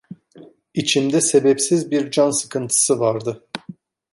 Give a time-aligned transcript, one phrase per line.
[0.73, 3.47] İçimde sebepsiz bir can sıkıntısı vardı.